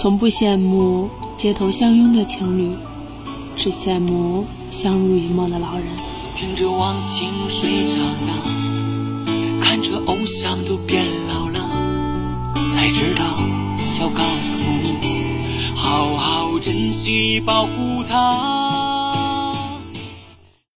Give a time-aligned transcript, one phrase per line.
[0.00, 2.74] 从不羡慕街头相拥的情侣
[3.54, 5.84] 只羡慕相濡以沫的老人。
[6.34, 11.60] 听着忘情水长大看着偶像都变老了
[12.72, 13.22] 才知道
[14.00, 18.59] 要告诉你好好珍惜保护她